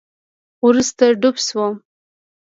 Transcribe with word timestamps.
وروسته 0.65 1.03
ډوب 1.21 1.35
شوم 1.45 1.73